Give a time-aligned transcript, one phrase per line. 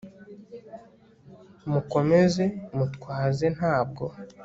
[1.71, 2.43] mu komeze
[2.75, 4.03] mutwaze ntabwo